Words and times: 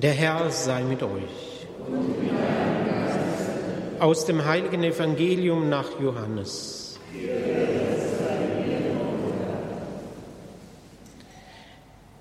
Der 0.00 0.12
Herr 0.12 0.48
sei 0.52 0.84
mit 0.84 1.02
euch. 1.02 1.66
Aus 3.98 4.26
dem 4.26 4.44
heiligen 4.44 4.84
Evangelium 4.84 5.68
nach 5.68 5.98
Johannes. 6.00 7.00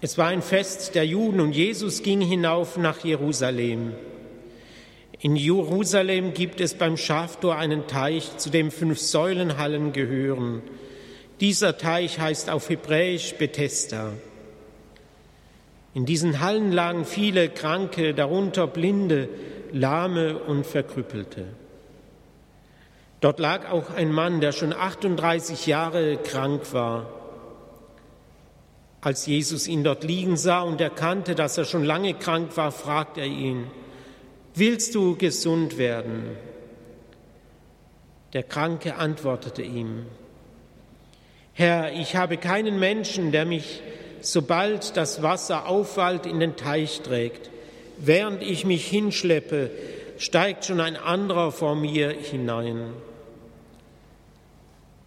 Es 0.01 0.17
war 0.17 0.29
ein 0.29 0.41
Fest 0.41 0.95
der 0.95 1.05
Juden 1.05 1.39
und 1.39 1.51
Jesus 1.51 2.01
ging 2.01 2.19
hinauf 2.19 2.77
nach 2.77 3.03
Jerusalem. 3.03 3.93
In 5.19 5.35
Jerusalem 5.35 6.33
gibt 6.33 6.59
es 6.61 6.73
beim 6.73 6.97
Schaftor 6.97 7.57
einen 7.57 7.85
Teich, 7.85 8.37
zu 8.37 8.49
dem 8.49 8.71
fünf 8.71 8.97
Säulenhallen 8.97 9.93
gehören. 9.93 10.63
Dieser 11.41 11.77
Teich 11.77 12.17
heißt 12.17 12.49
auf 12.49 12.69
Hebräisch 12.69 13.35
Bethesda. 13.35 14.13
In 15.97 16.05
diesen 16.05 16.41
Hallen 16.41 16.71
lagen 16.71 17.05
viele 17.05 17.49
Kranke, 17.49 18.13
darunter 18.13 18.67
Blinde, 18.67 19.29
Lahme 19.71 20.37
und 20.37 20.63
Verkrüppelte. 20.63 21.45
Dort 23.19 23.39
lag 23.39 23.71
auch 23.71 23.89
ein 23.89 24.11
Mann, 24.11 24.39
der 24.39 24.51
schon 24.51 24.73
38 24.73 25.65
Jahre 25.65 26.17
krank 26.17 26.71
war. 26.71 27.09
Als 29.01 29.25
Jesus 29.25 29.67
ihn 29.67 29.83
dort 29.83 30.03
liegen 30.03 30.37
sah 30.37 30.61
und 30.61 30.81
erkannte, 30.81 31.33
dass 31.33 31.57
er 31.57 31.65
schon 31.65 31.83
lange 31.83 32.13
krank 32.13 32.55
war, 32.57 32.71
fragte 32.71 33.21
er 33.21 33.25
ihn, 33.25 33.65
Willst 34.53 34.93
du 34.93 35.17
gesund 35.17 35.79
werden? 35.79 36.25
Der 38.33 38.43
Kranke 38.43 38.97
antwortete 38.97 39.63
ihm, 39.63 40.05
Herr, 41.53 41.91
ich 41.91 42.15
habe 42.15 42.37
keinen 42.37 42.77
Menschen, 42.77 43.31
der 43.31 43.47
mich 43.47 43.81
sobald 44.21 44.97
das 44.97 45.21
Wasser 45.21 45.67
aufwallt, 45.67 46.25
in 46.25 46.39
den 46.39 46.55
Teich 46.55 47.01
trägt. 47.01 47.49
Während 47.97 48.43
ich 48.43 48.65
mich 48.65 48.87
hinschleppe, 48.87 49.71
steigt 50.17 50.65
schon 50.65 50.79
ein 50.79 50.95
anderer 50.95 51.51
vor 51.51 51.75
mir 51.75 52.09
hinein. 52.09 52.93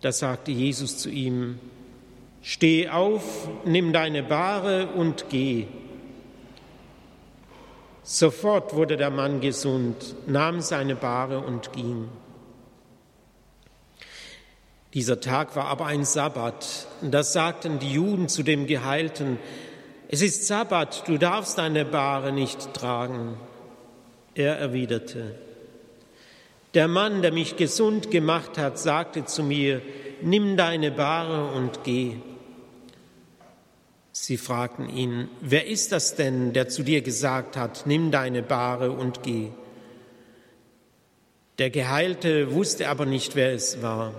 Da 0.01 0.13
sagte 0.13 0.51
Jesus 0.51 0.99
zu 0.99 1.11
ihm, 1.11 1.59
Steh 2.43 2.89
auf, 2.89 3.49
nimm 3.67 3.93
deine 3.93 4.23
Bahre 4.23 4.87
und 4.89 5.27
geh. 5.29 5.67
Sofort 8.03 8.75
wurde 8.75 8.97
der 8.97 9.11
Mann 9.11 9.41
gesund, 9.41 10.17
nahm 10.27 10.63
seine 10.63 10.97
Bahre 10.97 11.41
und 11.41 11.73
ging. 11.75 12.09
Dieser 14.95 15.21
Tag 15.21 15.55
war 15.55 15.67
aber 15.67 15.87
ein 15.87 16.05
Sabbat. 16.05 16.87
Das 17.01 17.33
sagten 17.33 17.79
die 17.79 17.93
Juden 17.93 18.29
zu 18.29 18.43
dem 18.43 18.67
Geheilten. 18.67 19.39
Es 20.09 20.21
ist 20.21 20.47
Sabbat, 20.49 21.07
du 21.07 21.17
darfst 21.17 21.59
deine 21.59 21.85
Bahre 21.85 22.33
nicht 22.33 22.75
tragen. 22.75 23.37
Er 24.35 24.59
erwiderte, 24.59 25.35
der 26.75 26.87
Mann, 26.87 27.23
der 27.23 27.33
mich 27.33 27.57
gesund 27.57 28.11
gemacht 28.11 28.57
hat, 28.57 28.79
sagte 28.79 29.25
zu 29.25 29.43
mir, 29.43 29.83
nimm 30.23 30.57
deine 30.57 30.91
Bahre 30.91 31.53
und 31.53 31.83
geh. 31.83 32.17
Sie 34.13 34.37
fragten 34.37 34.89
ihn, 34.89 35.29
wer 35.41 35.67
ist 35.67 35.93
das 35.93 36.15
denn, 36.15 36.53
der 36.53 36.69
zu 36.69 36.83
dir 36.83 37.03
gesagt 37.03 37.57
hat, 37.57 37.87
nimm 37.87 38.11
deine 38.11 38.43
Bahre 38.43 38.93
und 38.93 39.23
geh? 39.23 39.49
Der 41.59 41.71
Geheilte 41.71 42.53
wusste 42.53 42.89
aber 42.89 43.05
nicht, 43.05 43.35
wer 43.35 43.53
es 43.53 43.83
war. 43.83 44.15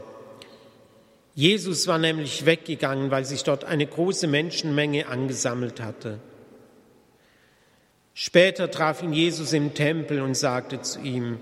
Jesus 1.34 1.88
war 1.88 1.98
nämlich 1.98 2.46
weggegangen, 2.46 3.10
weil 3.12 3.26
sich 3.26 3.44
dort 3.44 3.64
eine 3.64 3.88
große 3.88 4.28
Menschenmenge 4.28 5.08
angesammelt 5.08 5.80
hatte. 5.80 6.20
Später 8.14 8.70
traf 8.70 9.02
ihn 9.02 9.14
Jesus 9.14 9.54
im 9.54 9.74
Tempel 9.74 10.22
und 10.22 10.36
sagte 10.36 10.82
zu 10.82 11.00
ihm, 11.00 11.40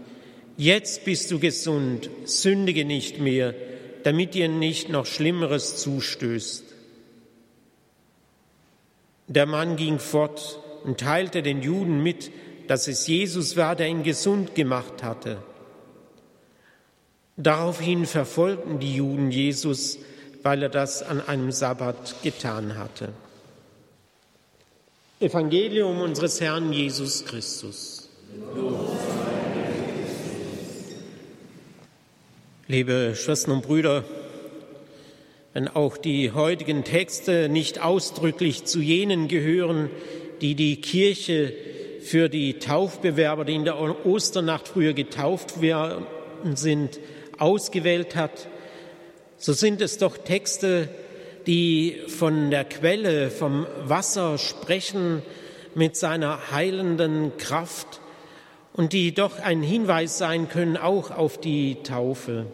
Jetzt 0.58 1.06
bist 1.06 1.32
du 1.32 1.40
gesund, 1.40 2.10
sündige 2.26 2.84
nicht 2.84 3.20
mehr, 3.20 3.56
damit 4.04 4.34
dir 4.34 4.50
nicht 4.50 4.90
noch 4.90 5.06
Schlimmeres 5.06 5.78
zustößt. 5.78 6.66
Der 9.28 9.46
Mann 9.46 9.78
ging 9.78 10.00
fort 10.00 10.60
und 10.84 11.00
teilte 11.00 11.42
den 11.44 11.62
Juden 11.62 12.04
mit, 12.04 12.32
dass 12.68 12.88
es 12.88 13.08
Jesus 13.08 13.58
war, 13.58 13.76
der 13.76 13.88
ihn 13.88 14.04
gesund 14.04 14.54
gemacht 14.54 15.02
hatte. 15.02 15.42
Daraufhin 17.42 18.06
verfolgten 18.06 18.80
die 18.80 18.98
Juden 18.98 19.32
Jesus, 19.32 19.98
weil 20.44 20.62
er 20.62 20.68
das 20.68 21.02
an 21.02 21.22
einem 21.26 21.54
Sabbat 21.54 22.22
getan 22.22 22.78
hatte. 22.78 23.14
Evangelium 25.22 26.02
unseres 26.02 26.42
Herrn 26.42 26.74
Jesus 26.74 27.24
Christus. 27.24 28.10
Liebe 32.68 33.14
Schwestern 33.16 33.52
und 33.52 33.62
Brüder, 33.62 34.04
wenn 35.54 35.70
auch 35.70 35.96
die 35.96 36.34
heutigen 36.34 36.84
Texte 36.84 37.48
nicht 37.48 37.82
ausdrücklich 37.82 38.66
zu 38.66 38.82
jenen 38.82 39.30
gehören, 39.30 39.90
die 40.42 40.56
die 40.56 40.82
Kirche 40.82 41.54
für 42.02 42.28
die 42.28 42.60
Taufbewerber, 42.60 43.46
die 43.46 43.56
in 43.56 43.64
der 43.64 44.06
Osternacht 44.06 44.68
früher 44.68 44.92
getauft 44.92 45.62
werden 45.62 46.06
sind, 46.56 47.00
ausgewählt 47.40 48.16
hat, 48.16 48.48
so 49.38 49.54
sind 49.54 49.82
es 49.82 49.98
doch 49.98 50.18
Texte, 50.18 50.90
die 51.48 52.02
von 52.08 52.52
der 52.52 52.66
Quelle, 52.66 53.32
vom 53.32 53.66
Wasser 53.84 54.38
sprechen 54.38 55.22
mit 55.76 55.96
seiner 55.96 56.52
heilenden 56.52 57.38
Kraft 57.38 58.02
und 58.74 58.94
die 58.94 59.14
doch 59.14 59.40
ein 59.40 59.62
Hinweis 59.62 60.18
sein 60.18 60.50
können 60.50 60.78
auch 60.78 61.12
auf 61.12 61.40
die 61.40 61.78
Taufe. 61.84 62.48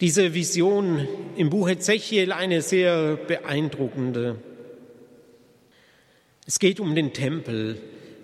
Diese 0.00 0.32
Vision 0.32 1.06
im 1.36 1.50
Buch 1.50 1.68
Ezechiel 1.68 2.32
eine 2.32 2.62
sehr 2.62 3.16
beeindruckende. 3.16 4.36
Es 6.46 6.58
geht 6.58 6.80
um 6.80 6.94
den 6.94 7.12
Tempel. 7.12 7.78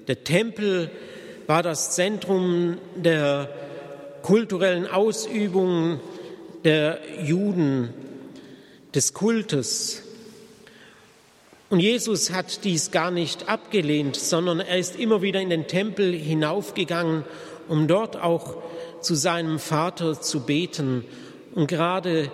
Der 0.08 0.24
Tempel 0.24 0.90
war 1.46 1.62
das 1.62 1.94
Zentrum 1.94 2.78
der 2.96 3.50
kulturellen 4.26 4.88
Ausübung 4.88 6.00
der 6.64 6.98
Juden, 7.22 7.94
des 8.92 9.14
Kultes. 9.14 10.02
Und 11.70 11.78
Jesus 11.78 12.32
hat 12.32 12.64
dies 12.64 12.90
gar 12.90 13.12
nicht 13.12 13.48
abgelehnt, 13.48 14.16
sondern 14.16 14.58
er 14.58 14.78
ist 14.78 14.98
immer 14.98 15.22
wieder 15.22 15.40
in 15.40 15.50
den 15.50 15.68
Tempel 15.68 16.12
hinaufgegangen, 16.12 17.22
um 17.68 17.86
dort 17.86 18.20
auch 18.20 18.56
zu 19.00 19.14
seinem 19.14 19.60
Vater 19.60 20.20
zu 20.20 20.40
beten. 20.40 21.04
Und 21.54 21.68
gerade 21.68 22.28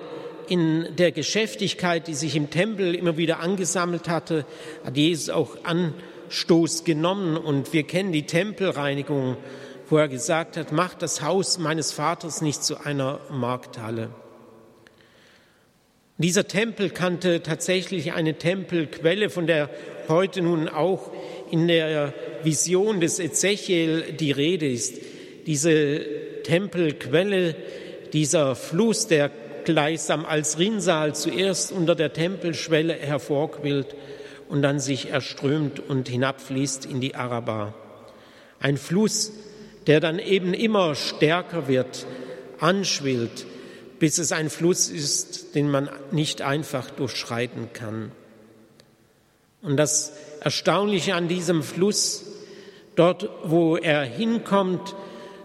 in 0.48 0.96
der 0.96 1.12
Geschäftigkeit, 1.12 2.08
die 2.08 2.14
sich 2.14 2.36
im 2.36 2.48
Tempel 2.48 2.94
immer 2.94 3.18
wieder 3.18 3.40
angesammelt 3.40 4.08
hatte, 4.08 4.46
hat 4.82 4.96
Jesus 4.96 5.28
auch 5.28 5.58
Anstoß 5.64 6.84
genommen. 6.84 7.36
Und 7.36 7.74
wir 7.74 7.82
kennen 7.82 8.12
die 8.12 8.24
Tempelreinigung 8.24 9.36
wo 9.92 9.98
er 9.98 10.08
gesagt 10.08 10.56
hat, 10.56 10.72
macht 10.72 11.02
das 11.02 11.20
Haus 11.20 11.58
meines 11.58 11.92
Vaters 11.92 12.40
nicht 12.40 12.64
zu 12.64 12.78
einer 12.78 13.20
Markthalle. 13.30 14.08
Dieser 16.16 16.48
Tempel 16.48 16.88
kannte 16.88 17.42
tatsächlich 17.42 18.14
eine 18.14 18.38
Tempelquelle, 18.38 19.28
von 19.28 19.46
der 19.46 19.68
heute 20.08 20.40
nun 20.40 20.70
auch 20.70 21.12
in 21.50 21.68
der 21.68 22.14
Vision 22.42 23.02
des 23.02 23.20
Ezechiel 23.20 24.14
die 24.18 24.30
Rede 24.30 24.66
ist. 24.66 24.98
Diese 25.46 26.00
Tempelquelle, 26.44 27.54
dieser 28.14 28.54
Fluss, 28.54 29.08
der 29.08 29.30
gleichsam 29.64 30.24
als 30.24 30.58
Rinnsal 30.58 31.14
zuerst 31.14 31.70
unter 31.70 31.94
der 31.94 32.14
Tempelschwelle 32.14 32.94
hervorquillt 32.94 33.94
und 34.48 34.62
dann 34.62 34.80
sich 34.80 35.10
erströmt 35.10 35.80
und 35.80 36.08
hinabfließt 36.08 36.86
in 36.86 37.02
die 37.02 37.14
Araba. 37.14 37.74
Ein 38.58 38.78
Fluss, 38.78 39.32
der 39.86 40.00
dann 40.00 40.18
eben 40.18 40.54
immer 40.54 40.94
stärker 40.94 41.68
wird, 41.68 42.06
anschwillt, 42.58 43.46
bis 43.98 44.18
es 44.18 44.32
ein 44.32 44.50
Fluss 44.50 44.88
ist, 44.88 45.54
den 45.54 45.70
man 45.70 45.88
nicht 46.10 46.42
einfach 46.42 46.90
durchschreiten 46.90 47.72
kann. 47.72 48.12
Und 49.62 49.76
das 49.76 50.12
Erstaunliche 50.40 51.14
an 51.14 51.28
diesem 51.28 51.62
Fluss, 51.62 52.24
dort 52.96 53.28
wo 53.44 53.76
er 53.76 54.02
hinkommt, 54.02 54.94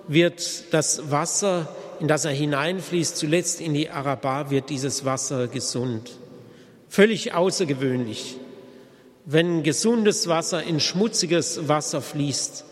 wird 0.08 0.74
das 0.74 1.12
Wasser, 1.12 1.76
in 2.00 2.08
das 2.08 2.26
er 2.26 2.32
hineinfließt, 2.32 3.18
zuletzt 3.18 3.62
in 3.62 3.74
die 3.74 3.90
Araba, 3.90 4.50
wird 4.50 4.70
dieses 4.70 5.06
Wasser 5.06 5.48
gesund. 5.48 6.12
Völlig 6.90 7.34
außergewöhnlich. 7.34 8.38
Wenn 9.26 9.62
gesundes 9.62 10.28
Wasser 10.28 10.64
in 10.64 10.80
schmutziges 10.80 11.68
Wasser 11.68 12.02
fließt, 12.02 12.64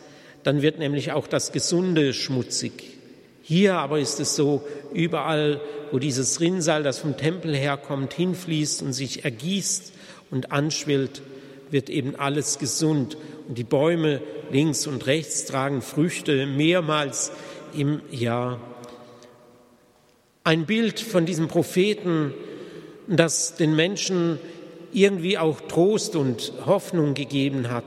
dann 0.45 0.61
wird 0.61 0.77
nämlich 0.77 1.11
auch 1.11 1.25
das 1.25 1.51
Gesunde 1.51 2.13
schmutzig. 2.13 2.71
Hier 3.41 3.77
aber 3.77 3.97
ist 3.97 4.19
es 4.19 4.35
so, 4.35 4.61
überall, 4.93 5.59
wo 5.91 5.97
dieses 5.97 6.39
Rinnsal, 6.39 6.83
das 6.83 6.99
vom 6.99 7.17
Tempel 7.17 7.55
herkommt, 7.55 8.13
hinfließt 8.13 8.83
und 8.83 8.93
sich 8.93 9.25
ergießt 9.25 9.91
und 10.29 10.51
anschwillt, 10.51 11.23
wird 11.71 11.89
eben 11.89 12.15
alles 12.15 12.59
gesund. 12.59 13.17
Und 13.47 13.57
die 13.57 13.63
Bäume 13.63 14.21
links 14.51 14.85
und 14.85 15.07
rechts 15.07 15.45
tragen 15.45 15.81
Früchte 15.81 16.45
mehrmals 16.45 17.31
im 17.75 18.01
Jahr. 18.11 18.59
Ein 20.43 20.67
Bild 20.67 20.99
von 20.99 21.25
diesem 21.25 21.47
Propheten, 21.47 22.35
das 23.07 23.55
den 23.55 23.75
Menschen 23.75 24.37
irgendwie 24.93 25.39
auch 25.39 25.59
Trost 25.61 26.15
und 26.15 26.53
Hoffnung 26.67 27.15
gegeben 27.15 27.71
hat. 27.71 27.85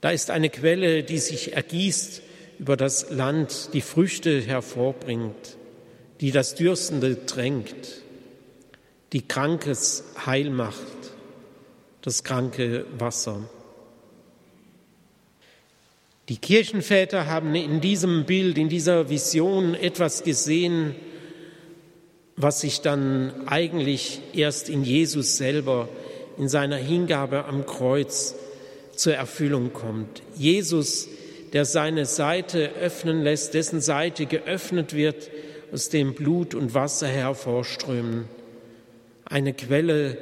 Da 0.00 0.10
ist 0.10 0.30
eine 0.30 0.48
Quelle, 0.48 1.02
die 1.02 1.18
sich 1.18 1.52
ergießt 1.54 2.22
über 2.58 2.76
das 2.76 3.10
Land, 3.10 3.70
die 3.74 3.80
Früchte 3.80 4.40
hervorbringt, 4.40 5.56
die 6.20 6.30
das 6.30 6.54
Dürstende 6.54 7.26
tränkt, 7.26 8.02
die 9.12 9.26
Krankes 9.26 10.04
heil 10.24 10.50
macht, 10.50 10.76
das 12.02 12.24
kranke 12.24 12.86
Wasser. 12.98 13.48
Die 16.28 16.38
Kirchenväter 16.38 17.26
haben 17.26 17.54
in 17.54 17.80
diesem 17.80 18.24
Bild, 18.24 18.56
in 18.56 18.68
dieser 18.68 19.10
Vision 19.10 19.74
etwas 19.74 20.22
gesehen, 20.22 20.94
was 22.36 22.60
sich 22.60 22.80
dann 22.80 23.48
eigentlich 23.48 24.20
erst 24.32 24.68
in 24.68 24.84
Jesus 24.84 25.36
selber, 25.36 25.88
in 26.38 26.48
seiner 26.48 26.76
Hingabe 26.76 27.44
am 27.44 27.66
Kreuz 27.66 28.36
zur 29.00 29.14
Erfüllung 29.14 29.72
kommt. 29.72 30.22
Jesus, 30.36 31.08
der 31.54 31.64
seine 31.64 32.04
Seite 32.04 32.72
öffnen 32.80 33.22
lässt, 33.22 33.54
dessen 33.54 33.80
Seite 33.80 34.26
geöffnet 34.26 34.94
wird, 34.94 35.30
aus 35.72 35.88
dem 35.88 36.14
Blut 36.14 36.54
und 36.54 36.74
Wasser 36.74 37.06
hervorströmen. 37.08 38.26
Eine 39.24 39.54
Quelle, 39.54 40.18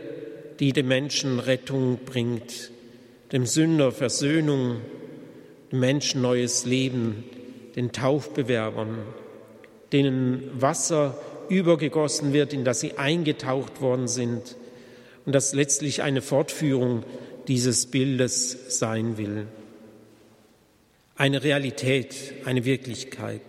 die 0.60 0.72
dem 0.72 0.86
Menschen 0.86 1.40
Rettung 1.40 1.98
bringt, 2.06 2.70
dem 3.32 3.46
Sünder 3.46 3.90
Versöhnung, 3.90 4.76
dem 5.72 5.80
Menschen 5.80 6.22
neues 6.22 6.64
Leben, 6.64 7.25
den 7.75 7.90
Taufbewerbern, 7.90 8.98
denen 9.92 10.50
Wasser 10.54 11.19
übergegossen 11.48 12.32
wird, 12.32 12.52
in 12.52 12.64
das 12.64 12.78
sie 12.78 12.96
eingetaucht 12.96 13.80
worden 13.80 14.06
sind 14.06 14.56
und 15.26 15.34
das 15.34 15.52
letztlich 15.52 16.02
eine 16.02 16.22
Fortführung 16.22 17.02
dieses 17.49 17.87
Bildes 17.87 18.79
sein 18.79 19.17
will. 19.17 19.47
Eine 21.17 21.43
Realität, 21.43 22.35
eine 22.45 22.65
Wirklichkeit. 22.65 23.43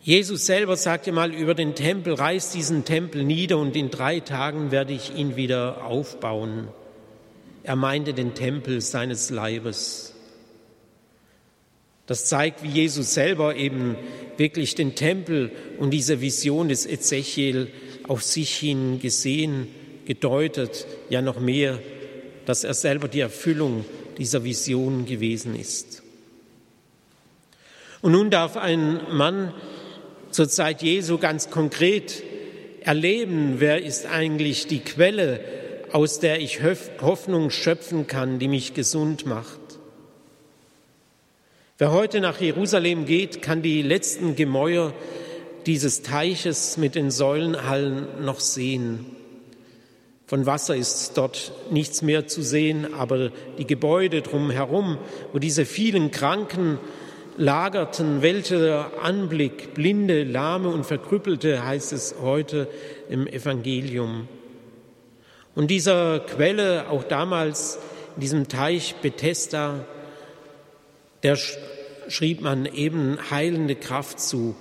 Jesus 0.00 0.46
selber 0.46 0.76
sagte 0.76 1.10
mal 1.10 1.34
über 1.34 1.54
den 1.54 1.74
Tempel, 1.74 2.14
reiß 2.14 2.52
diesen 2.52 2.84
Tempel 2.84 3.24
nieder 3.24 3.58
und 3.58 3.74
in 3.74 3.90
drei 3.90 4.20
Tagen 4.20 4.70
werde 4.70 4.92
ich 4.92 5.14
ihn 5.16 5.34
wieder 5.34 5.84
aufbauen. 5.84 6.68
Er 7.64 7.74
meinte 7.74 8.14
den 8.14 8.34
Tempel 8.34 8.80
seines 8.80 9.30
Leibes. 9.30 10.14
Das 12.06 12.26
zeigt, 12.26 12.62
wie 12.62 12.68
Jesus 12.68 13.14
selber 13.14 13.56
eben 13.56 13.96
wirklich 14.36 14.76
den 14.76 14.94
Tempel 14.94 15.50
und 15.78 15.90
diese 15.90 16.20
Vision 16.20 16.68
des 16.68 16.86
Ezechiel 16.86 17.68
auf 18.06 18.22
sich 18.22 18.54
hin 18.54 19.00
gesehen, 19.00 19.66
gedeutet, 20.04 20.86
ja 21.10 21.20
noch 21.20 21.40
mehr, 21.40 21.80
dass 22.46 22.64
er 22.64 22.74
selber 22.74 23.08
die 23.08 23.20
Erfüllung 23.20 23.84
dieser 24.16 24.44
Vision 24.44 25.04
gewesen 25.04 25.54
ist. 25.54 26.02
Und 28.00 28.12
nun 28.12 28.30
darf 28.30 28.56
ein 28.56 29.00
Mann 29.10 29.52
zur 30.30 30.48
Zeit 30.48 30.82
Jesu 30.82 31.18
ganz 31.18 31.50
konkret 31.50 32.22
erleben, 32.80 33.56
wer 33.58 33.82
ist 33.82 34.06
eigentlich 34.06 34.66
die 34.66 34.80
Quelle, 34.80 35.40
aus 35.92 36.20
der 36.20 36.40
ich 36.40 36.60
Hoffnung 37.00 37.50
schöpfen 37.50 38.06
kann, 38.06 38.38
die 38.38 38.48
mich 38.48 38.74
gesund 38.74 39.26
macht. 39.26 39.60
Wer 41.78 41.92
heute 41.92 42.20
nach 42.20 42.40
Jerusalem 42.40 43.06
geht, 43.06 43.42
kann 43.42 43.60
die 43.60 43.82
letzten 43.82 44.36
Gemäuer 44.36 44.94
dieses 45.66 46.02
Teiches 46.02 46.76
mit 46.76 46.94
den 46.94 47.10
Säulenhallen 47.10 48.24
noch 48.24 48.40
sehen. 48.40 49.04
Von 50.28 50.44
Wasser 50.44 50.74
ist 50.74 51.16
dort 51.16 51.52
nichts 51.70 52.02
mehr 52.02 52.26
zu 52.26 52.42
sehen, 52.42 52.94
aber 52.94 53.30
die 53.58 53.66
Gebäude 53.66 54.22
drumherum, 54.22 54.98
wo 55.32 55.38
diese 55.38 55.64
vielen 55.64 56.10
Kranken 56.10 56.78
lagerten, 57.36 58.22
welcher 58.22 58.90
Anblick, 59.00 59.72
Blinde, 59.74 60.24
Lahme 60.24 60.70
und 60.70 60.84
Verkrüppelte 60.84 61.64
heißt 61.64 61.92
es 61.92 62.16
heute 62.20 62.66
im 63.08 63.28
Evangelium. 63.28 64.26
Und 65.54 65.70
dieser 65.70 66.18
Quelle, 66.18 66.90
auch 66.90 67.04
damals 67.04 67.78
in 68.16 68.20
diesem 68.22 68.48
Teich 68.48 68.96
Bethesda, 68.96 69.84
der 71.22 71.38
schrieb 72.08 72.40
man 72.40 72.66
eben 72.66 73.16
heilende 73.30 73.76
Kraft 73.76 74.18
zu. 74.18 74.56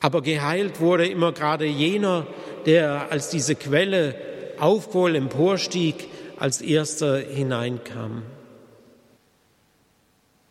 Aber 0.00 0.20
geheilt 0.20 0.80
wurde 0.80 1.06
immer 1.06 1.30
gerade 1.30 1.64
jener, 1.64 2.26
der 2.66 3.12
als 3.12 3.30
diese 3.30 3.54
Quelle 3.54 4.16
aufwohl 4.60 5.16
emporstieg, 5.16 6.08
als 6.38 6.60
erster 6.60 7.18
hineinkam. 7.18 8.22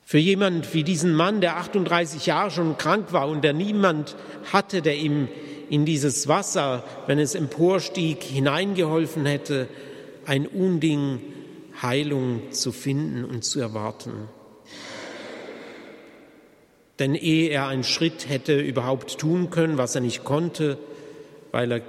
Für 0.03 0.19
jemand 0.19 0.73
wie 0.73 0.83
diesen 0.83 1.13
Mann, 1.13 1.41
der 1.41 1.57
38 1.57 2.25
Jahre 2.25 2.51
schon 2.51 2.77
krank 2.77 3.11
war 3.11 3.27
und 3.27 3.43
der 3.43 3.53
niemand 3.53 4.15
hatte, 4.51 4.81
der 4.81 4.95
ihm 4.95 5.27
in 5.69 5.85
dieses 5.85 6.27
Wasser, 6.29 6.83
wenn 7.07 7.19
es 7.19 7.35
emporstieg, 7.35 8.23
hineingeholfen 8.23 9.25
hätte, 9.25 9.67
ein 10.25 10.47
Unding, 10.47 11.19
Heilung 11.81 12.51
zu 12.51 12.71
finden 12.71 13.25
und 13.25 13.43
zu 13.43 13.59
erwarten. 13.59 14.29
Denn 16.99 17.13
ehe 17.13 17.49
er 17.49 17.67
einen 17.67 17.83
Schritt 17.83 18.29
hätte 18.29 18.59
überhaupt 18.59 19.17
tun 19.19 19.49
können, 19.49 19.77
was 19.77 19.93
er 19.93 20.01
nicht 20.01 20.23
konnte, 20.23 20.77
weil 21.51 21.71
er 21.71 21.81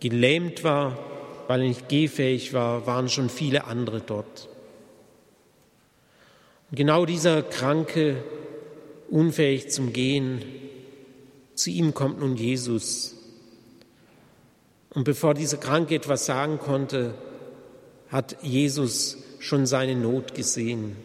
gelähmt 0.00 0.64
war, 0.64 0.98
weil 1.46 1.62
er 1.62 1.68
nicht 1.68 1.88
gehfähig 1.88 2.52
war, 2.52 2.86
waren 2.86 3.08
schon 3.08 3.30
viele 3.30 3.64
andere 3.64 4.00
dort. 4.00 4.48
Und 6.70 6.76
genau 6.76 7.06
dieser 7.06 7.42
Kranke, 7.42 8.22
unfähig 9.08 9.70
zum 9.70 9.92
Gehen, 9.92 10.44
zu 11.54 11.70
ihm 11.70 11.94
kommt 11.94 12.20
nun 12.20 12.36
Jesus. 12.36 13.16
Und 14.90 15.04
bevor 15.04 15.34
dieser 15.34 15.56
Kranke 15.56 15.94
etwas 15.94 16.26
sagen 16.26 16.58
konnte, 16.58 17.14
hat 18.10 18.36
Jesus 18.42 19.18
schon 19.38 19.66
seine 19.66 19.94
Not 19.96 20.34
gesehen. 20.34 20.96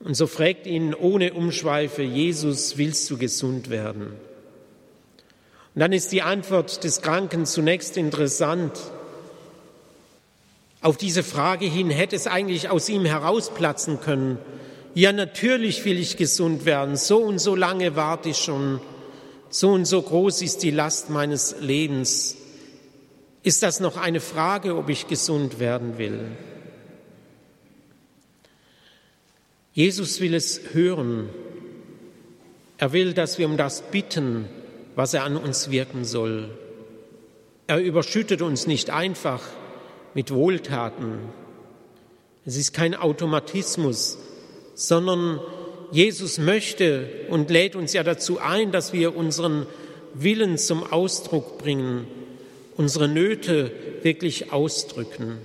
Und 0.00 0.14
so 0.14 0.26
fragt 0.26 0.66
ihn 0.66 0.94
ohne 0.94 1.34
Umschweife, 1.34 2.02
Jesus, 2.02 2.78
willst 2.78 3.10
du 3.10 3.18
gesund 3.18 3.68
werden? 3.68 4.12
Und 5.80 5.84
dann 5.84 5.92
ist 5.94 6.12
die 6.12 6.20
Antwort 6.20 6.84
des 6.84 7.00
Kranken 7.00 7.46
zunächst 7.46 7.96
interessant. 7.96 8.78
Auf 10.82 10.98
diese 10.98 11.22
Frage 11.22 11.64
hin 11.64 11.88
hätte 11.88 12.16
es 12.16 12.26
eigentlich 12.26 12.68
aus 12.68 12.90
ihm 12.90 13.06
herausplatzen 13.06 13.98
können. 14.02 14.36
Ja, 14.92 15.10
natürlich 15.10 15.82
will 15.86 15.98
ich 15.98 16.18
gesund 16.18 16.66
werden. 16.66 16.98
So 16.98 17.20
und 17.20 17.38
so 17.38 17.56
lange 17.56 17.96
warte 17.96 18.28
ich 18.28 18.36
schon. 18.36 18.78
So 19.48 19.70
und 19.70 19.86
so 19.86 20.02
groß 20.02 20.42
ist 20.42 20.62
die 20.62 20.70
Last 20.70 21.08
meines 21.08 21.56
Lebens. 21.60 22.36
Ist 23.42 23.62
das 23.62 23.80
noch 23.80 23.96
eine 23.96 24.20
Frage, 24.20 24.76
ob 24.76 24.90
ich 24.90 25.06
gesund 25.06 25.60
werden 25.60 25.96
will? 25.96 26.26
Jesus 29.72 30.20
will 30.20 30.34
es 30.34 30.60
hören. 30.74 31.30
Er 32.76 32.92
will, 32.92 33.14
dass 33.14 33.38
wir 33.38 33.46
um 33.46 33.56
das 33.56 33.80
bitten, 33.80 34.46
was 34.96 35.14
er 35.14 35.24
an 35.24 35.36
uns 35.36 35.70
wirken 35.70 36.04
soll. 36.04 36.50
Er 37.66 37.78
überschüttet 37.78 38.42
uns 38.42 38.66
nicht 38.66 38.90
einfach 38.90 39.42
mit 40.14 40.32
Wohltaten. 40.32 41.18
Es 42.44 42.56
ist 42.56 42.72
kein 42.72 42.94
Automatismus, 42.94 44.18
sondern 44.74 45.40
Jesus 45.92 46.38
möchte 46.38 47.08
und 47.28 47.50
lädt 47.50 47.76
uns 47.76 47.92
ja 47.92 48.02
dazu 48.02 48.38
ein, 48.38 48.72
dass 48.72 48.92
wir 48.92 49.16
unseren 49.16 49.66
Willen 50.14 50.58
zum 50.58 50.82
Ausdruck 50.82 51.58
bringen, 51.58 52.06
unsere 52.76 53.08
Nöte 53.08 53.70
wirklich 54.02 54.52
ausdrücken. 54.52 55.38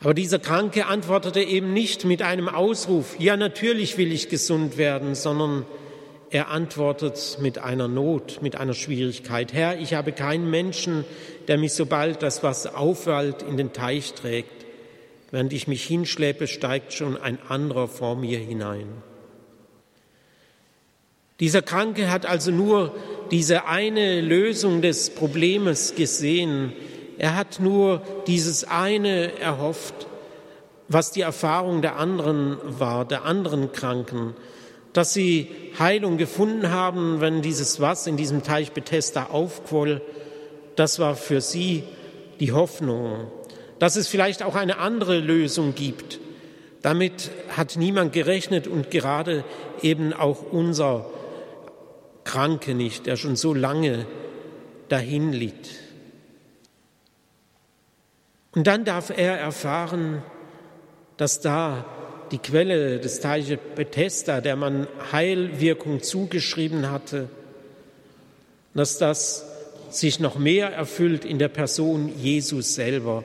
Aber 0.00 0.14
dieser 0.14 0.38
Kranke 0.38 0.86
antwortete 0.86 1.40
eben 1.40 1.72
nicht 1.72 2.04
mit 2.04 2.22
einem 2.22 2.48
Ausruf, 2.48 3.16
ja 3.18 3.36
natürlich 3.36 3.98
will 3.98 4.12
ich 4.12 4.28
gesund 4.28 4.78
werden, 4.78 5.14
sondern 5.14 5.66
er 6.30 6.48
antwortet 6.48 7.38
mit 7.40 7.58
einer 7.58 7.88
Not, 7.88 8.40
mit 8.42 8.56
einer 8.56 8.74
Schwierigkeit. 8.74 9.52
Herr, 9.52 9.78
ich 9.78 9.94
habe 9.94 10.12
keinen 10.12 10.50
Menschen, 10.50 11.04
der 11.48 11.58
mich 11.58 11.72
sobald 11.72 12.22
das 12.22 12.42
Wasser 12.42 12.76
aufwallt 12.78 13.42
in 13.42 13.56
den 13.56 13.72
Teich 13.72 14.14
trägt. 14.14 14.66
Während 15.30 15.52
ich 15.52 15.68
mich 15.68 15.84
hinschleppe, 15.84 16.46
steigt 16.46 16.92
schon 16.92 17.16
ein 17.16 17.38
anderer 17.48 17.88
vor 17.88 18.16
mir 18.16 18.38
hinein. 18.38 18.86
Dieser 21.40 21.62
Kranke 21.62 22.10
hat 22.10 22.26
also 22.26 22.50
nur 22.50 22.94
diese 23.30 23.66
eine 23.66 24.20
Lösung 24.20 24.82
des 24.82 25.10
Problems 25.10 25.94
gesehen, 25.94 26.72
Er 27.18 27.34
hat 27.34 27.58
nur 27.58 28.02
dieses 28.28 28.62
eine 28.62 29.38
erhofft, 29.40 30.06
was 30.86 31.10
die 31.10 31.20
Erfahrung 31.20 31.82
der 31.82 31.96
anderen 31.96 32.58
war, 32.62 33.04
der 33.04 33.24
anderen 33.24 33.72
Kranken, 33.72 34.34
dass 34.98 35.14
sie 35.14 35.46
Heilung 35.78 36.18
gefunden 36.18 36.70
haben, 36.70 37.20
wenn 37.20 37.40
dieses 37.40 37.80
Wasser 37.80 38.10
in 38.10 38.16
diesem 38.16 38.42
Teich 38.42 38.72
Bethesda 38.72 39.26
aufquoll. 39.26 40.02
Das 40.74 40.98
war 40.98 41.14
für 41.14 41.40
sie 41.40 41.84
die 42.40 42.50
Hoffnung, 42.50 43.30
dass 43.78 43.94
es 43.94 44.08
vielleicht 44.08 44.42
auch 44.42 44.56
eine 44.56 44.78
andere 44.78 45.20
Lösung 45.20 45.76
gibt. 45.76 46.18
Damit 46.82 47.30
hat 47.56 47.76
niemand 47.76 48.12
gerechnet 48.12 48.66
und 48.66 48.90
gerade 48.90 49.44
eben 49.82 50.12
auch 50.12 50.42
unser 50.50 51.08
Kranke 52.24 52.74
nicht, 52.74 53.06
der 53.06 53.14
schon 53.14 53.36
so 53.36 53.54
lange 53.54 54.04
dahin 54.88 55.32
litt. 55.32 55.76
Und 58.50 58.66
dann 58.66 58.84
darf 58.84 59.16
er 59.16 59.38
erfahren, 59.38 60.24
dass 61.18 61.40
da 61.40 61.84
die 62.32 62.38
Quelle 62.38 62.98
des 62.98 63.20
Teiches 63.20 63.58
Bethesda, 63.74 64.40
der 64.40 64.56
man 64.56 64.86
Heilwirkung 65.12 66.02
zugeschrieben 66.02 66.90
hatte, 66.90 67.28
dass 68.74 68.98
das 68.98 69.44
sich 69.90 70.20
noch 70.20 70.38
mehr 70.38 70.72
erfüllt 70.72 71.24
in 71.24 71.38
der 71.38 71.48
Person 71.48 72.12
Jesus 72.18 72.74
selber, 72.74 73.24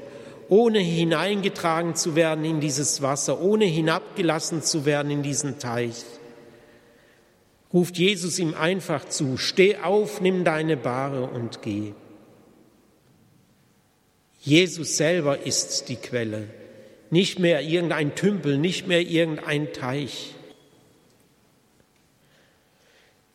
ohne 0.50 0.80
hineingetragen 0.80 1.96
zu 1.96 2.16
werden 2.16 2.46
in 2.46 2.60
dieses 2.60 3.02
Wasser, 3.02 3.42
ohne 3.42 3.66
hinabgelassen 3.66 4.62
zu 4.62 4.86
werden 4.86 5.12
in 5.12 5.24
diesen 5.24 5.60
Teich. 5.60 6.04
Ruft 7.74 7.98
Jesus 7.98 8.40
ihm 8.40 8.54
einfach 8.54 9.06
zu, 9.06 9.38
steh 9.38 9.78
auf, 9.78 10.22
nimm 10.22 10.44
deine 10.44 10.78
Bahre 10.78 11.24
und 11.24 11.62
geh. 11.62 11.94
Jesus 14.42 14.98
selber 14.98 15.40
ist 15.46 15.90
die 15.90 15.96
Quelle 15.96 16.48
nicht 17.14 17.38
mehr 17.38 17.62
irgendein 17.62 18.16
Tümpel, 18.16 18.58
nicht 18.58 18.88
mehr 18.88 19.00
irgendein 19.00 19.72
Teich. 19.72 20.34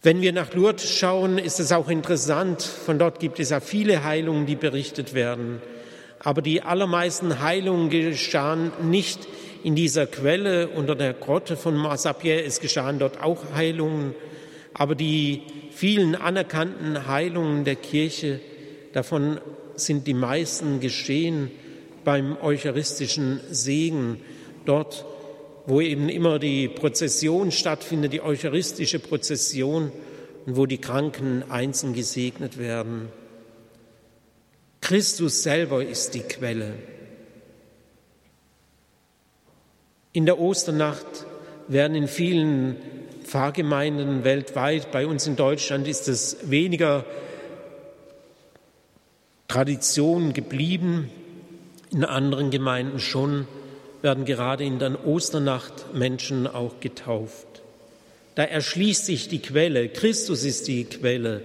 Wenn 0.02 0.20
wir 0.20 0.32
nach 0.32 0.52
Lourdes 0.52 0.90
schauen, 0.90 1.38
ist 1.38 1.60
es 1.60 1.70
auch 1.70 1.88
interessant, 1.88 2.60
von 2.60 2.98
dort 2.98 3.20
gibt 3.20 3.38
es 3.38 3.50
ja 3.50 3.60
viele 3.60 4.02
Heilungen, 4.02 4.46
die 4.46 4.56
berichtet 4.56 5.14
werden. 5.14 5.62
Aber 6.18 6.42
die 6.42 6.62
allermeisten 6.62 7.40
Heilungen 7.40 7.88
geschahen 7.88 8.72
nicht 8.82 9.28
in 9.62 9.76
dieser 9.76 10.08
Quelle 10.08 10.66
unter 10.70 10.96
der 10.96 11.12
Grotte 11.14 11.56
von 11.56 11.76
Massapierre. 11.76 12.42
Es 12.42 12.58
geschahen 12.58 12.98
dort 12.98 13.22
auch 13.22 13.52
Heilungen. 13.54 14.16
Aber 14.74 14.96
die 14.96 15.42
vielen 15.70 16.16
anerkannten 16.16 17.06
Heilungen 17.06 17.64
der 17.64 17.76
Kirche, 17.76 18.40
davon 18.92 19.40
sind 19.76 20.08
die 20.08 20.14
meisten 20.14 20.80
geschehen 20.80 21.52
beim 22.08 22.38
eucharistischen 22.40 23.38
Segen, 23.50 24.22
dort, 24.64 25.04
wo 25.66 25.82
eben 25.82 26.08
immer 26.08 26.38
die 26.38 26.66
Prozession 26.66 27.50
stattfindet, 27.50 28.14
die 28.14 28.22
eucharistische 28.22 28.98
Prozession 28.98 29.92
und 30.46 30.56
wo 30.56 30.64
die 30.64 30.78
Kranken 30.78 31.44
einzeln 31.50 31.92
gesegnet 31.92 32.56
werden. 32.56 33.10
Christus 34.80 35.42
selber 35.42 35.84
ist 35.84 36.14
die 36.14 36.20
Quelle. 36.20 36.76
In 40.12 40.24
der 40.24 40.38
Osternacht 40.38 41.26
werden 41.66 41.94
in 41.94 42.08
vielen 42.08 42.76
Pfarrgemeinden 43.22 44.24
weltweit, 44.24 44.90
bei 44.92 45.06
uns 45.06 45.26
in 45.26 45.36
Deutschland 45.36 45.86
ist 45.86 46.08
es 46.08 46.38
weniger 46.48 47.04
Tradition 49.46 50.32
geblieben, 50.32 51.10
in 51.90 52.04
anderen 52.04 52.50
Gemeinden 52.50 53.00
schon 53.00 53.46
werden 54.02 54.24
gerade 54.24 54.64
in 54.64 54.78
der 54.78 55.06
Osternacht 55.06 55.94
Menschen 55.94 56.46
auch 56.46 56.80
getauft. 56.80 57.46
Da 58.34 58.44
erschließt 58.44 59.06
sich 59.06 59.28
die 59.28 59.40
Quelle. 59.40 59.88
Christus 59.88 60.44
ist 60.44 60.68
die 60.68 60.84
Quelle. 60.84 61.42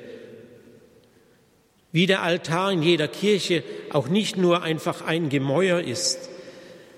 Wie 1.91 2.05
der 2.05 2.21
Altar 2.21 2.71
in 2.71 2.83
jeder 2.83 3.07
Kirche 3.07 3.63
auch 3.91 4.07
nicht 4.07 4.37
nur 4.37 4.63
einfach 4.63 5.01
ein 5.01 5.29
Gemäuer 5.29 5.81
ist, 5.81 6.29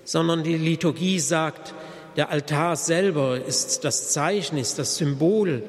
sondern 0.04 0.42
die 0.42 0.56
Liturgie 0.56 1.18
sagt, 1.18 1.74
der 2.16 2.30
Altar 2.30 2.76
selber 2.76 3.40
ist 3.44 3.84
das 3.84 4.10
Zeichen, 4.10 4.56
ist 4.56 4.78
das 4.78 4.96
Symbol, 4.96 5.62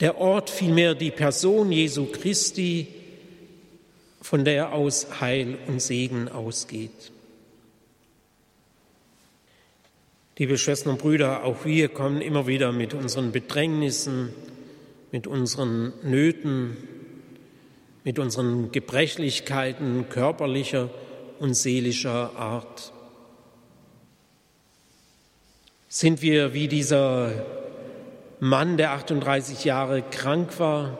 der 0.00 0.18
Ort 0.18 0.50
vielmehr 0.50 0.94
die 0.94 1.10
Person 1.10 1.72
Jesu 1.72 2.06
Christi, 2.06 2.86
von 4.20 4.44
der 4.44 4.72
aus 4.72 5.20
Heil 5.20 5.58
und 5.66 5.80
Segen 5.80 6.28
ausgeht. 6.28 7.12
Liebe 10.36 10.56
Schwestern 10.56 10.92
und 10.92 11.00
Brüder, 11.00 11.44
auch 11.44 11.64
wir 11.64 11.88
kommen 11.88 12.22
immer 12.22 12.46
wieder 12.46 12.72
mit 12.72 12.94
unseren 12.94 13.30
Bedrängnissen, 13.32 14.30
mit 15.12 15.26
unseren 15.26 15.92
Nöten, 16.02 16.76
mit 18.04 18.18
unseren 18.18 18.72
Gebrechlichkeiten 18.72 20.08
körperlicher 20.08 20.88
und 21.38 21.54
seelischer 21.54 22.36
Art. 22.36 22.92
Sind 25.88 26.22
wir 26.22 26.54
wie 26.54 26.68
dieser 26.68 27.44
Mann, 28.38 28.78
der 28.78 28.92
38 28.92 29.64
Jahre 29.64 30.02
krank 30.02 30.58
war 30.58 30.98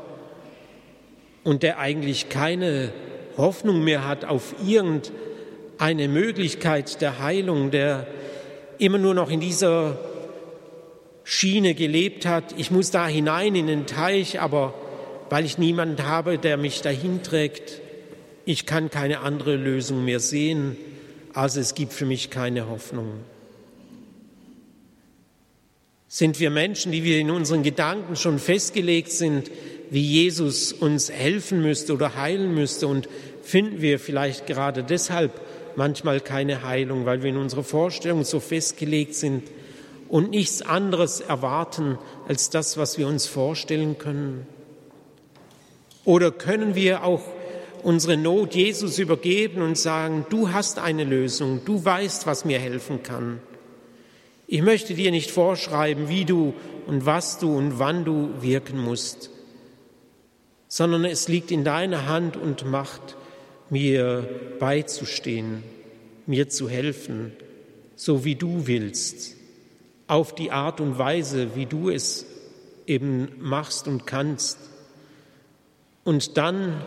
und 1.45 1.63
der 1.63 1.79
eigentlich 1.79 2.29
keine 2.29 2.93
Hoffnung 3.37 3.83
mehr 3.85 4.07
hat 4.07 4.25
auf 4.25 4.55
irgendeine 4.67 6.09
Möglichkeit 6.09 7.01
der 7.01 7.21
Heilung, 7.21 7.71
der 7.71 8.07
immer 8.79 8.99
nur 8.99 9.15
noch 9.15 9.31
in 9.31 9.41
dieser 9.41 9.99
Schiene 11.25 11.75
gelebt 11.75 12.27
hat, 12.27 12.55
ich 12.57 12.71
muss 12.71 12.91
da 12.91 13.07
hinein 13.07 13.55
in 13.55 13.67
den 13.67 13.87
Teich, 13.87 14.41
aber 14.41 14.75
weil 15.29 15.45
ich 15.45 15.59
niemanden 15.59 16.05
habe, 16.07 16.39
der 16.39 16.57
mich 16.57 16.83
dahin 16.83 17.23
trägt, 17.23 17.81
ich 18.45 18.67
kann 18.67 18.91
keine 18.91 19.21
andere 19.21 19.55
Lösung 19.55 20.05
mehr 20.05 20.19
sehen, 20.19 20.77
also 21.33 21.61
es 21.61 21.75
gibt 21.75 21.93
für 21.93 22.07
mich 22.07 22.31
keine 22.31 22.69
Hoffnung. 22.69 23.13
Sind 26.09 26.41
wir 26.41 26.51
Menschen, 26.51 26.91
die 26.91 27.05
wir 27.05 27.21
in 27.21 27.31
unseren 27.31 27.63
Gedanken 27.63 28.17
schon 28.17 28.41
festgelegt 28.41 29.13
sind, 29.13 29.49
wie 29.91 30.03
Jesus 30.03 30.73
uns 30.73 31.11
helfen 31.11 31.61
müsste 31.63 31.93
oder 31.93 32.15
heilen 32.17 32.55
müsste 32.55 32.87
und 32.87 33.09
finden 33.43 33.83
wir 33.83 33.99
vielleicht 33.99 34.47
gerade 34.47 34.85
deshalb 34.85 35.33
manchmal 35.77 36.21
keine 36.21 36.63
Heilung, 36.63 37.07
weil 37.07 37.23
wir 37.23 37.31
in 37.31 37.37
unserer 37.37 37.65
Vorstellung 37.65 38.25
so 38.25 38.39
festgelegt 38.39 39.15
sind 39.15 39.43
und 40.09 40.31
nichts 40.31 40.63
anderes 40.63 41.21
erwarten 41.21 41.99
als 42.29 42.51
das, 42.51 42.77
was 42.77 42.99
wir 42.99 43.09
uns 43.09 43.27
vorstellen 43.27 43.99
können? 43.99 44.47
Oder 46.05 46.31
können 46.31 46.75
wir 46.75 47.05
auch 47.05 47.23
unsere 47.83 48.17
Not 48.17 48.55
Jesus 48.55 48.99
übergeben 48.99 49.63
und 49.63 49.77
sagen, 49.77 50.25
du 50.31 50.53
hast 50.53 50.79
eine 50.79 51.05
Lösung, 51.05 51.63
du 51.65 51.85
weißt, 51.85 52.27
was 52.27 52.45
mir 52.45 52.59
helfen 52.59 53.03
kann. 53.03 53.41
Ich 54.47 54.63
möchte 54.63 54.95
dir 54.95 55.11
nicht 55.11 55.31
vorschreiben, 55.31 56.09
wie 56.09 56.25
du 56.25 56.55
und 56.87 57.07
was 57.07 57.39
du 57.39 57.57
und 57.57 57.79
wann 57.79 58.05
du 58.05 58.31
wirken 58.41 58.79
musst 58.79 59.31
sondern 60.71 61.05
es 61.05 61.27
liegt 61.27 61.51
in 61.51 61.65
deiner 61.65 62.07
Hand 62.07 62.37
und 62.37 62.65
Macht, 62.65 63.17
mir 63.71 64.27
beizustehen, 64.61 65.65
mir 66.27 66.49
zu 66.49 66.69
helfen, 66.69 67.33
so 67.97 68.25
wie 68.25 68.37
du 68.37 68.69
willst, 68.69 69.35
auf 70.07 70.33
die 70.33 70.53
Art 70.53 70.81
und 70.81 70.97
Weise, 70.97 71.57
wie 71.57 71.67
du 71.67 71.91
es 71.91 72.25
eben 72.87 73.33
machst 73.41 73.89
und 73.89 74.07
kannst. 74.07 74.59
Und 76.05 76.37
dann 76.37 76.81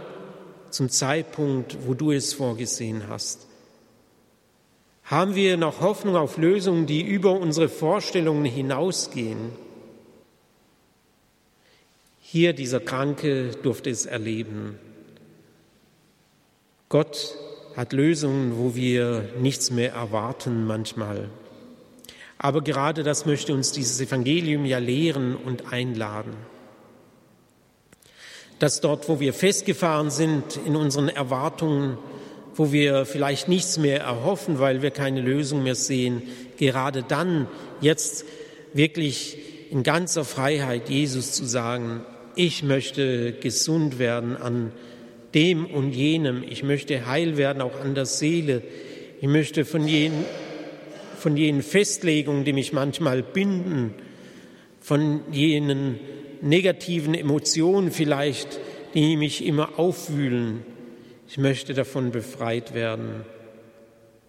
zum 0.69 0.89
Zeitpunkt, 0.89 1.77
wo 1.85 1.93
du 1.93 2.11
es 2.11 2.33
vorgesehen 2.33 3.09
hast. 3.09 3.47
Haben 5.03 5.35
wir 5.35 5.57
noch 5.57 5.81
Hoffnung 5.81 6.15
auf 6.15 6.37
Lösungen, 6.37 6.85
die 6.85 7.01
über 7.01 7.33
unsere 7.33 7.67
Vorstellungen 7.67 8.45
hinausgehen? 8.45 9.51
Hier 12.33 12.53
dieser 12.53 12.79
Kranke 12.79 13.51
durfte 13.61 13.91
es 13.91 14.07
erleben. 14.07 14.79
Gott 16.89 17.35
hat 17.75 17.93
Lösungen, 17.93 18.57
wo 18.57 18.73
wir 18.73 19.29
nichts 19.39 19.69
mehr 19.69 19.93
erwarten 19.93 20.65
manchmal. 20.65 21.29
Aber 22.39 22.63
gerade 22.63 23.03
das 23.03 23.27
möchte 23.27 23.53
uns 23.53 23.71
dieses 23.71 24.01
Evangelium 24.01 24.65
ja 24.65 24.79
lehren 24.79 25.35
und 25.35 25.71
einladen. 25.71 26.33
Dass 28.57 28.81
dort, 28.81 29.09
wo 29.09 29.19
wir 29.19 29.35
festgefahren 29.35 30.09
sind 30.09 30.59
in 30.65 30.75
unseren 30.75 31.09
Erwartungen, 31.09 31.99
wo 32.55 32.71
wir 32.71 33.05
vielleicht 33.05 33.47
nichts 33.47 33.77
mehr 33.77 34.01
erhoffen, 34.01 34.57
weil 34.57 34.81
wir 34.81 34.89
keine 34.89 35.21
Lösung 35.21 35.61
mehr 35.61 35.75
sehen, 35.75 36.23
gerade 36.57 37.03
dann 37.03 37.47
jetzt 37.79 38.25
wirklich 38.73 39.37
in 39.69 39.83
ganzer 39.83 40.25
Freiheit 40.25 40.89
Jesus 40.89 41.33
zu 41.33 41.45
sagen, 41.45 42.03
ich 42.35 42.63
möchte 42.63 43.33
gesund 43.33 43.99
werden 43.99 44.35
an 44.37 44.71
dem 45.33 45.65
und 45.65 45.93
jenem. 45.93 46.43
Ich 46.43 46.63
möchte 46.63 47.05
heil 47.07 47.37
werden, 47.37 47.61
auch 47.61 47.79
an 47.79 47.95
der 47.95 48.05
Seele. 48.05 48.61
Ich 49.21 49.27
möchte 49.27 49.65
von 49.65 49.87
jenen, 49.87 50.25
von 51.17 51.37
jenen 51.37 51.61
Festlegungen, 51.61 52.45
die 52.45 52.53
mich 52.53 52.73
manchmal 52.73 53.23
binden, 53.23 53.93
von 54.79 55.21
jenen 55.31 55.99
negativen 56.41 57.13
Emotionen 57.13 57.91
vielleicht, 57.91 58.59
die 58.93 59.15
mich 59.15 59.45
immer 59.45 59.79
aufwühlen. 59.79 60.61
Ich 61.27 61.37
möchte 61.37 61.73
davon 61.73 62.11
befreit 62.11 62.73
werden. 62.73 63.25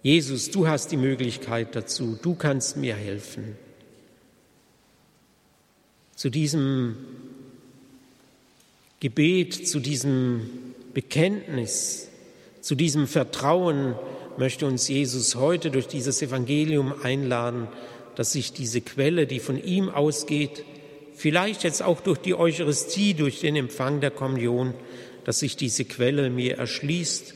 Jesus, 0.01 0.49
du 0.51 0.67
hast 0.67 0.91
die 0.91 0.97
Möglichkeit 0.97 1.75
dazu, 1.75 2.17
du 2.21 2.35
kannst 2.35 2.77
mir 2.77 2.95
helfen. 2.95 3.57
Zu 6.15 6.29
diesem 6.29 6.95
Gebet, 9.05 9.67
zu 9.67 9.79
diesem 9.79 10.49
Bekenntnis, 10.95 12.09
zu 12.61 12.73
diesem 12.73 13.05
Vertrauen 13.05 13.93
möchte 14.39 14.65
uns 14.65 14.87
Jesus 14.87 15.35
heute 15.35 15.69
durch 15.69 15.87
dieses 15.87 16.23
Evangelium 16.23 16.91
einladen, 17.03 17.67
dass 18.15 18.31
sich 18.31 18.51
diese 18.51 18.81
Quelle, 18.81 19.27
die 19.27 19.39
von 19.39 19.63
ihm 19.63 19.89
ausgeht, 19.89 20.65
vielleicht 21.13 21.63
jetzt 21.63 21.83
auch 21.83 22.01
durch 22.01 22.17
die 22.17 22.33
Eucharistie, 22.33 23.13
durch 23.13 23.41
den 23.41 23.55
Empfang 23.55 24.01
der 24.01 24.09
Kommunion, 24.09 24.73
dass 25.23 25.37
sich 25.37 25.55
diese 25.55 25.85
Quelle 25.85 26.31
mir 26.31 26.57
erschließt 26.57 27.35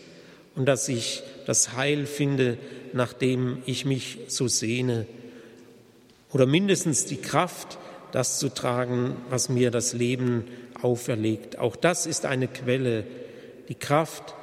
und 0.56 0.66
dass 0.66 0.90
ich 0.90 1.22
das 1.46 1.76
Heil 1.76 2.08
finde, 2.08 2.58
nach 2.94 3.14
dem 3.14 3.60
ich 3.68 3.86
mich 3.86 4.18
so 4.28 4.48
sehne. 4.48 5.06
Oder 6.34 6.48
mindestens 6.48 7.06
die 7.06 7.18
Kraft, 7.18 7.78
das 8.12 8.40
zu 8.40 8.52
tragen, 8.52 9.18
was 9.30 9.50
mir 9.50 9.70
das 9.70 9.94
Leben 9.94 10.46
auferlegt. 10.82 11.60
Auch 11.60 11.76
das 11.76 12.06
ist 12.06 12.26
eine 12.26 12.48
Quelle, 12.48 13.06
die 13.68 13.76
Kraft, 13.76 14.36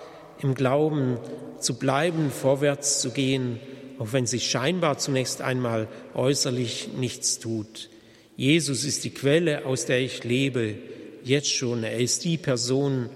im 0.43 0.55
Glauben 0.55 1.19
zu 1.61 1.79
bleiben, 1.79 2.31
vorwärts 2.31 3.01
zu 3.01 3.11
gehen, 3.11 3.59
auch 3.99 4.13
wenn 4.13 4.27
sich 4.27 4.51
scheinbar 4.51 4.99
zunächst 4.99 5.41
einmal 5.41 5.89
äußerlich 6.15 6.91
nichts 6.97 7.39
tut. 7.39 7.89
Jesus 8.37 8.85
ist 8.85 9.05
die 9.05 9.11
Quelle, 9.11 9.65
aus 9.65 9.87
der 9.87 10.01
ich 10.01 10.25
lebe, 10.25 10.75
jetzt 11.25 11.51
schon. 11.51 11.83
Er 11.85 11.99
ist 11.99 12.25
die 12.25 12.37
Person, 12.37 13.09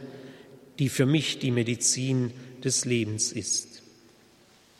die 0.78 0.88
für 0.88 1.06
mich 1.06 1.38
die 1.38 1.50
Medizin 1.50 2.32
des 2.64 2.86
Lebens 2.86 3.32
ist. 3.32 3.69